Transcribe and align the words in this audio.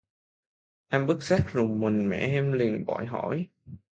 Em 0.89 1.07
bất 1.07 1.23
giác 1.23 1.53
rùng 1.53 1.79
mình 1.79 2.09
mẹ 2.09 2.17
em 2.17 2.51
liền 2.51 2.85
vội 2.85 3.05
hỏi 3.05 3.47